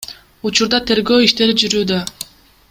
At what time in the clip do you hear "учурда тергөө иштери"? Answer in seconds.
0.49-1.57